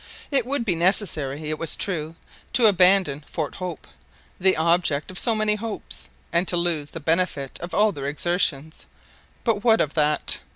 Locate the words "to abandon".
2.53-3.23